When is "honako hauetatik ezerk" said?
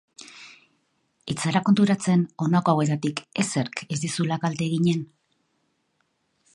2.45-3.85